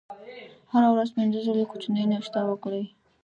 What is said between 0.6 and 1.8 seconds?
هره ورځ پنځه ځلې